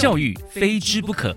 [0.00, 1.36] 教育非之不可。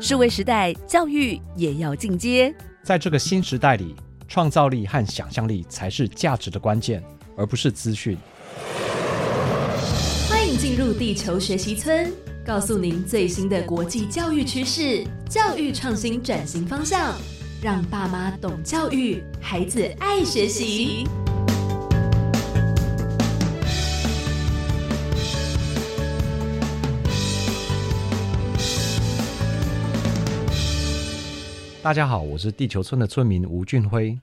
[0.00, 2.54] 数位时代，教育也要进阶。
[2.84, 3.96] 在这个新时代里，
[4.28, 7.02] 创造力和想象力才是价值的关键，
[7.36, 8.16] 而不是资讯。
[10.28, 12.12] 欢迎进入地球学习村，
[12.46, 17.16] 告诉您最新的国际教育趋势、教育创新转型方向，
[17.60, 21.04] 让爸妈懂教育，孩子爱学习。
[31.82, 34.18] 大家好，我是地球村的村民吴俊辉。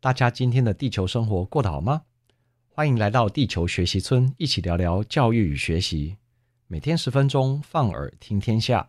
[0.00, 2.02] 大家今天的地球生活过得好吗？
[2.66, 6.16] 欢迎来到地球学习村，一起聊聊教育与学习。
[6.66, 8.88] 每天十分钟，放耳听天下。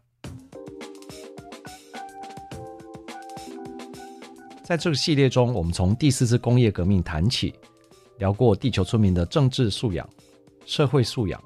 [4.64, 7.54] 在这个系列中，我们从第四次工业革命谈起，
[8.18, 10.10] 聊过地球村民的政治素养、
[10.66, 11.40] 社会素养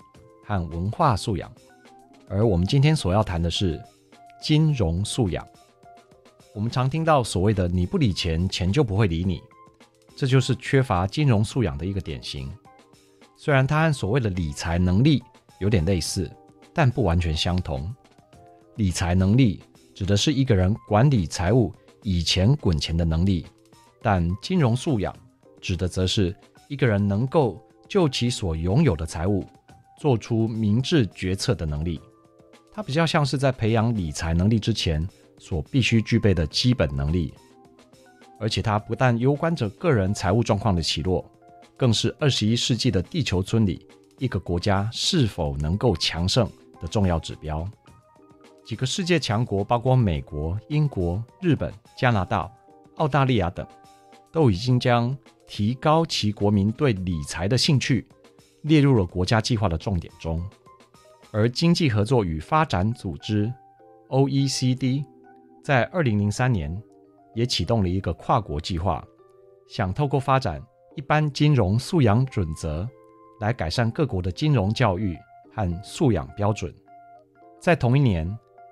[0.45, 1.51] 和文化素养。
[2.29, 3.77] 而我们今天所要谈的是
[4.41, 5.45] 金融素养。
[6.53, 9.41] 我们常听到所谓的“你不理钱，钱就不会理你”，
[10.17, 12.51] 这就是缺乏金融素养的一个典型。
[13.37, 15.23] 虽然它和所谓的理财能力
[15.59, 16.29] 有点类似，
[16.73, 17.93] 但不完全相同。
[18.75, 19.61] 理财能力
[19.95, 23.45] 指的是一个人管理财务、以钱滚钱的能力，
[24.01, 25.15] 但金融素养
[25.61, 26.35] 指的则是
[26.67, 29.45] 一个人能够就其所拥有的财务
[29.99, 32.01] 做出明智决策的能力。
[32.73, 35.07] 它比较像是在培养理财能力之前，
[35.41, 37.33] 所必须具备的基本能力，
[38.39, 41.25] 而且它不但攸关着个人财务状况的起落，
[41.75, 43.83] 更是二十一世纪的地球村里
[44.19, 46.47] 一个国家是否能够强盛
[46.79, 47.67] 的重要指标。
[48.63, 52.47] 几个世界强国，包括美国、英国、日本、加拿大、
[52.97, 53.65] 澳大利亚等，
[54.31, 58.07] 都已经将提高其国民对理财的兴趣
[58.61, 60.39] 列入了国家计划的重点中，
[61.31, 63.51] 而经济合作与发展组织
[64.09, 65.03] （OECD）。
[65.63, 66.75] 在二零零三年，
[67.35, 69.05] 也启动了一个跨国计划，
[69.67, 70.59] 想透过发展
[70.95, 72.87] 一般金融素养准则，
[73.39, 75.15] 来改善各国的金融教育
[75.53, 76.73] 和素养标准。
[77.59, 78.27] 在同一年，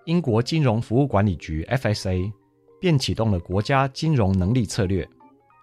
[0.06, 2.31] 英国金融服务管理局 （FSA）
[2.80, 5.08] 便启动了国家金融能力策略，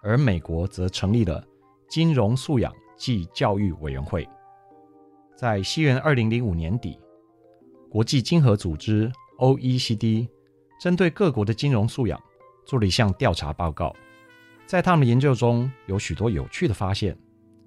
[0.01, 1.45] 而美国则成立了
[1.89, 4.25] 金融素养暨教育委员会。
[5.35, 6.97] 在西元二零零五年底，
[7.89, 10.29] 国际经合组织 （OECD）。
[10.79, 12.21] 针对各国的金融素养
[12.65, 13.95] 做了一项调查报告，
[14.65, 17.17] 在他们的研究中有许多有趣的发现。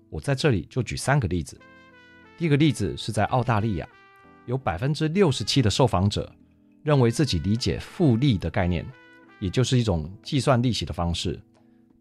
[0.08, 1.58] 我在这里就举三个例子。
[2.36, 3.88] 第一个例子是在澳大利亚，
[4.46, 6.32] 有百分之六十七的受访者
[6.82, 8.84] 认为自己理解复利的概念，
[9.38, 11.40] 也就是一种计算利息的方式，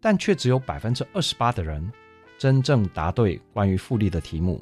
[0.00, 1.88] 但却只有百分之二十八的人
[2.36, 4.60] 真正答对关于复利的题目。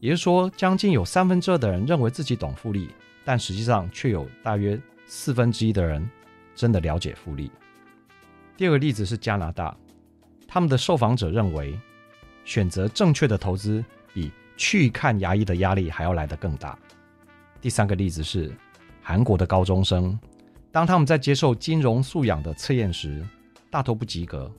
[0.00, 2.90] 也就是说，将近有三分之二的人认为自己懂复利，
[3.24, 4.78] 但实际上却有大约。
[5.06, 6.08] 四分之一的人
[6.54, 7.50] 真的了解复利。
[8.56, 9.76] 第二个例子是加拿大，
[10.46, 11.78] 他们的受访者认为，
[12.44, 16.78] 选择正确的投资比去看牙医的压力还要来得更大。
[17.60, 18.52] 第三个例子是
[19.02, 20.18] 韩国的高中生，
[20.72, 23.24] 当他们在接受金融素养的测验时，
[23.70, 24.50] 大都不及格。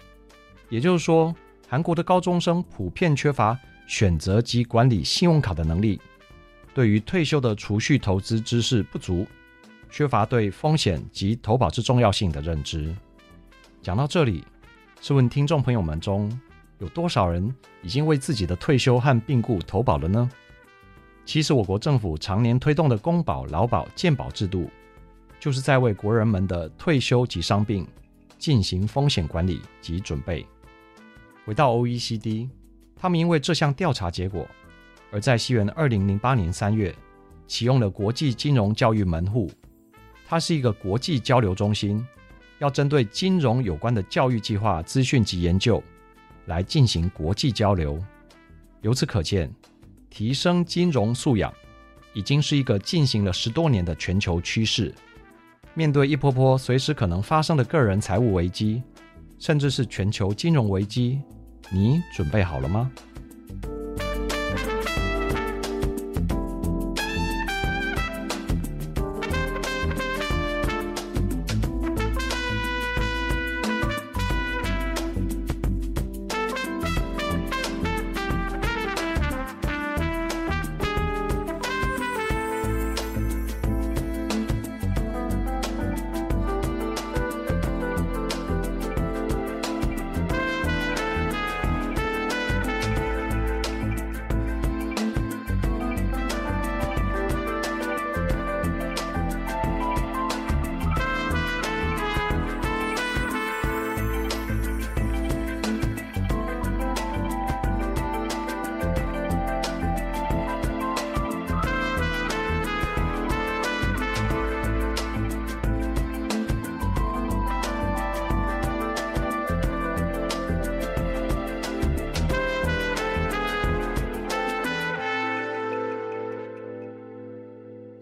[0.70, 1.36] 也就是说，
[1.68, 6.00] 韩国的高中生普遍缺乏选择及管理信用卡的能力，
[6.74, 9.26] 对于退休的储蓄投资知识不足。
[9.90, 12.94] 缺乏对风险及投保之重要性的认知。
[13.82, 14.44] 讲到这里，
[15.02, 16.30] 试问听众朋友们中
[16.80, 20.30] 有多少人已经为自己的退休和病故投保了呢？
[21.26, 24.70] 其实，我国政府常年推动的公保、劳保、健保制度，
[25.40, 27.86] 就是在为国人们的退休及伤病
[28.38, 30.46] 进行风险管理及准备。
[31.46, 32.50] 回到 OECD，
[32.96, 34.48] 他们因为这项调查结果，
[35.12, 36.96] 而在西元二零零八年三月
[37.46, 39.50] 启用了国际金融教育门户。
[40.30, 42.06] 它是一个国际交流中心，
[42.60, 45.82] 要针对金融有关的教育计划、资讯及研究
[46.48, 47.98] 来进行国际交流。
[48.82, 49.50] 由此可见，
[50.10, 51.54] 提升金融素养
[52.14, 54.94] 已经是一个进行了十多年的全球趋势。
[55.74, 58.84] 面对一波波随时可能发生的个人财务危机，
[59.40, 61.22] 甚至是全球金融危机，
[61.72, 62.92] 你准备好了吗？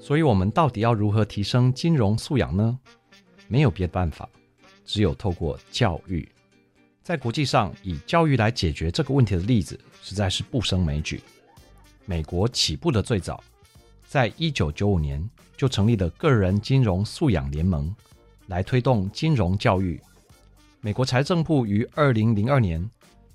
[0.06, 2.78] 所以，我们到底要如何提升金融素养呢？
[3.48, 4.30] 没有别的办法，
[4.86, 6.30] 只有透过教育。
[7.02, 11.24] 在国际上，以教育来解决这个问题的例子实在是不胜枚举。
[12.06, 13.44] 美国起步的最早，
[14.07, 17.92] 在一九九五年就成立了个人金融素养联盟，
[18.46, 20.00] 来推动金融教育。
[20.81, 22.88] 美国财政部于二零零二年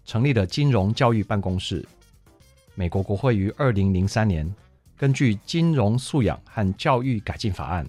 [0.04, 1.84] 成立了金融教育办公室。
[2.76, 4.48] 美国国会于二零零三年
[5.00, 7.86] 根据《金融素养和教育改进法案》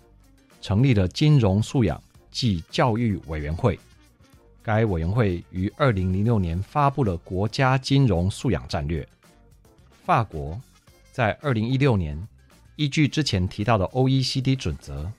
[0.61, 3.77] 成立了金融素养暨教育委员会。
[4.63, 9.05] 该委员会于二零零六年发布了国家金融素养战略。
[10.05, 10.57] 法国
[11.11, 12.17] 在二零一六年
[12.77, 15.11] 依据之前提到的 OECD 准则，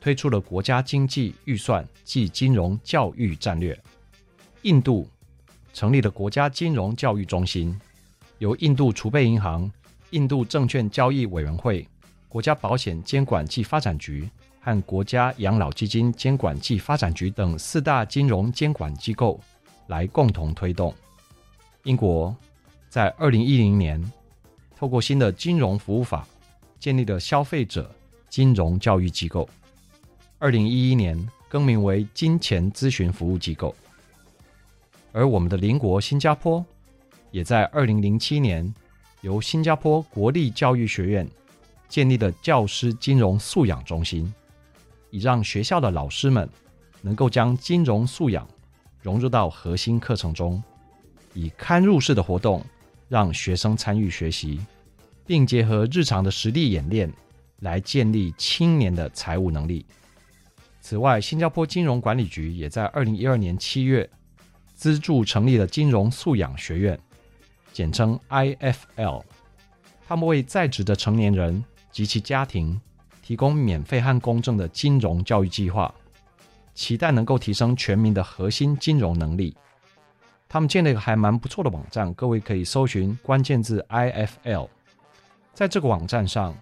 [0.00, 3.78] 推出了国家经济预算暨金融教育战略。
[4.62, 5.06] 印度
[5.74, 7.78] 成立了国家金融教育中心，
[8.38, 9.70] 由印度储备银行、
[10.10, 11.86] 印度证券交易委员会、
[12.28, 14.28] 国家保险监管暨发展局。
[14.58, 19.40] 和国家养老基金监管暨发展局等四大金融监管机构
[19.86, 20.92] 来共同推动。
[21.84, 22.34] 英国
[22.88, 24.02] 在二零一零年
[24.76, 26.26] 透过新的金融服务法，
[26.80, 27.88] 建立了消费者
[28.28, 29.48] 金融教育机构。
[30.40, 31.16] 二零一一年
[31.48, 33.72] 更名为金钱咨询服务机构。
[35.12, 36.66] 而我们的邻国新加坡，
[37.30, 38.74] 也在二零零七年
[39.26, 41.28] 由新加坡国立教育学院
[41.88, 44.32] 建立的教师金融素养中心。
[45.10, 46.48] 以让学校的老师们
[47.02, 48.46] 能够将金融素养
[49.02, 50.62] 融入到核心课程中，
[51.34, 52.64] 以嵌入式的活动
[53.08, 54.60] 让学生参与学习，
[55.26, 57.12] 并结合日常的实地演练
[57.58, 59.84] 来建立青年的财务能力。
[60.80, 64.08] 此外，新加坡金融管理局也在二零一二年七月
[64.76, 66.96] 资助成立了金融素养学院，
[67.76, 69.22] 简称 IFL。
[70.08, 71.62] 他们为在职的成年人
[71.92, 72.80] 及其家庭。
[73.20, 75.92] 提供免费和公正的金融教育计划，
[76.76, 79.56] 期待能够提升全民的核心金融能力。
[80.48, 84.68] 他们建了一个还蛮不错的网站，各位可以搜寻关键字 IFL。
[85.52, 86.56] 在这个网站上，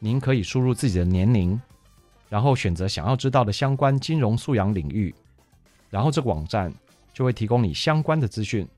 [0.00, 1.58] 您可以输入自己的年龄，
[2.28, 5.14] 然后选择想要知道的相关金融素养领域，
[5.88, 6.74] 然后这个网站
[7.14, 8.68] 就会提供你相关的资讯。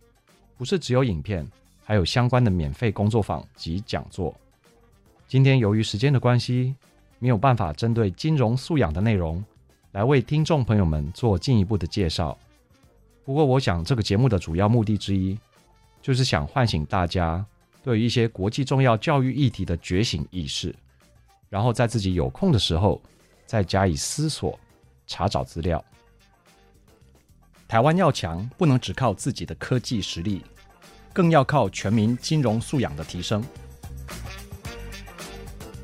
[0.58, 1.50] 不是只有影片，
[1.84, 4.34] 还有相关的免费工作坊及讲座。
[5.28, 6.74] 今天由于时间的关系，
[7.18, 9.42] 没有办法针对金融素养的内容
[9.92, 12.36] 来为听众朋友们做进一步的介绍。
[13.24, 15.38] 不过，我想这个节目的主要目的之一，
[16.02, 17.44] 就是想唤醒大家
[17.82, 20.74] 对于一些国际重要教育议题的觉醒意识，
[21.48, 23.00] 然后在自己有空的时候
[23.46, 24.58] 再加以思索、
[25.06, 25.82] 查找资料。
[27.66, 30.42] 台湾要强，不能只靠自己的科技实力，
[31.14, 33.42] 更要靠全民金融素养的提升。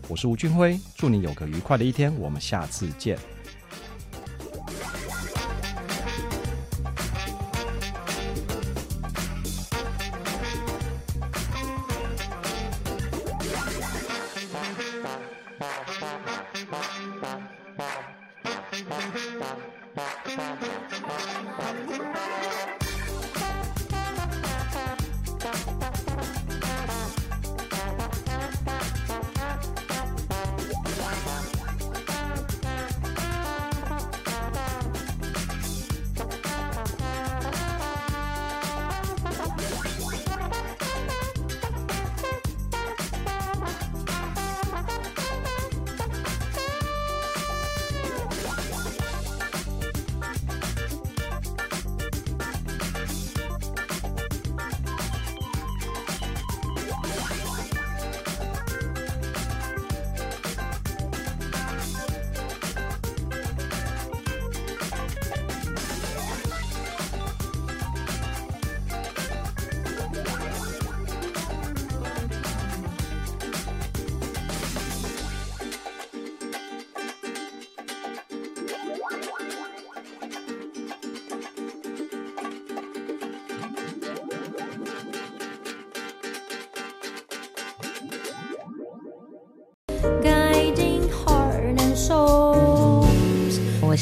[0.08, 3.16] 我是吴俊辉，祝你有个愉快的一天，我们下次见。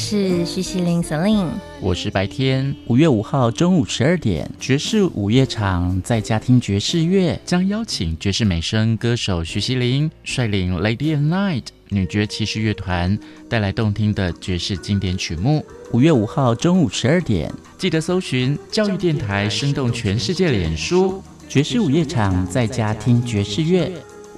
[0.01, 1.49] 是徐熙玲 Celine，
[1.81, 2.73] 我是白天。
[2.87, 15.65] 五月五号中午十二点，爵士午夜场在家听爵士乐，将邀请爵士美声歌手徐熙玲率领 Lady and Knight 女爵骑士乐团带来动听的爵士经典曲目。
[15.91, 23.91] 五月五号中午十二点，记得搜寻教育电台，生动全世界脸书爵士午夜场在家听爵士乐。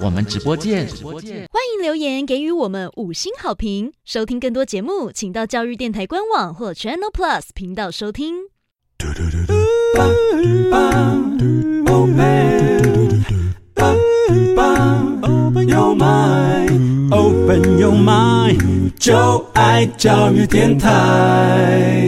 [0.04, 0.88] 我们直播见。
[0.88, 3.94] 欢迎留言给予我们五星好评。
[4.04, 8.36] 收听更多节目，请到教育电台官网或 Channel Plus 频道收听。
[15.24, 22.02] Open your mind, open your mind，就爱教育电台。